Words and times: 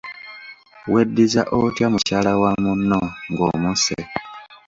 Weddiza 0.91 1.41
otya 1.57 1.87
mukyala 1.93 2.31
wa 2.41 2.51
munno 2.63 2.99
ng'omusse? 3.31 3.95